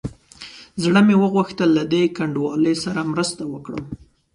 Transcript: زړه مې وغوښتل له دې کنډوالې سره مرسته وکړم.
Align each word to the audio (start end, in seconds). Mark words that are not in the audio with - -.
زړه 0.83 0.99
مې 1.07 1.15
وغوښتل 1.23 1.69
له 1.77 1.83
دې 1.93 2.03
کنډوالې 2.17 2.73
سره 2.83 3.09
مرسته 3.13 3.43
وکړم. 3.53 3.83